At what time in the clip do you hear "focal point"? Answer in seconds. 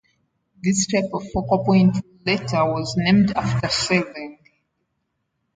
1.31-1.95